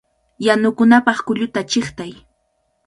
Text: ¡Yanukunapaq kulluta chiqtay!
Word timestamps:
¡Yanukunapaq 0.45 1.17
kulluta 1.25 1.59
chiqtay! 1.71 2.11